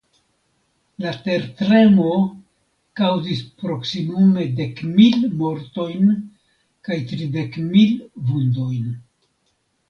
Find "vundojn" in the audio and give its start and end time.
8.33-8.91